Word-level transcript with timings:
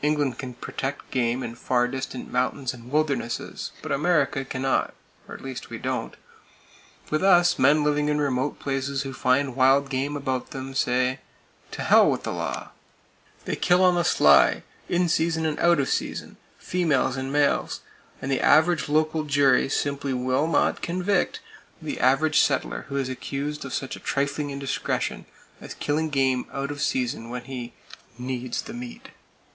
England 0.00 0.38
can 0.38 0.54
protect 0.54 1.10
game 1.10 1.42
in 1.42 1.56
far 1.56 1.88
distant 1.88 2.30
mountains 2.30 2.72
and 2.72 2.88
wildernesses; 2.92 3.72
but 3.82 3.90
America 3.90 4.44
can 4.44 4.62
not,—or 4.62 5.34
at 5.34 5.40
least 5.42 5.70
we 5.70 5.76
don't! 5.78 6.14
With 7.10 7.24
us, 7.24 7.58
men 7.58 7.82
living 7.82 8.08
in 8.08 8.20
remote 8.20 8.60
places 8.60 9.02
who 9.02 9.12
find 9.12 9.56
wild 9.56 9.90
game 9.90 10.16
about 10.16 10.50
them 10.52 10.72
say 10.72 11.18
"To 11.72 11.82
h 11.82 12.04
with 12.12 12.22
the 12.22 12.32
law!" 12.32 12.68
They 13.44 13.56
kill 13.56 13.82
on 13.82 13.96
the 13.96 14.04
sly, 14.04 14.62
in 14.88 15.08
season 15.08 15.44
and 15.44 15.58
out 15.58 15.80
of 15.80 15.88
season, 15.88 16.36
females 16.60 17.16
and 17.16 17.32
males; 17.32 17.80
and 18.22 18.30
the 18.30 18.40
average 18.40 18.88
local 18.88 19.24
jury 19.24 19.68
simply 19.68 20.12
will 20.14 20.46
not 20.46 20.80
convict 20.80 21.40
the 21.82 21.98
average 21.98 22.38
settler 22.38 22.82
who 22.82 22.94
is 22.98 23.08
accused 23.08 23.64
of 23.64 23.74
such 23.74 23.96
a 23.96 24.00
trifling 24.00 24.50
indiscretion 24.52 25.26
as 25.60 25.74
killing 25.74 26.08
game 26.08 26.46
out 26.52 26.70
of 26.70 26.80
season 26.80 27.30
when 27.30 27.46
he 27.46 27.72
"needs 28.16 28.62
the 28.62 28.72
meat." 28.72 29.08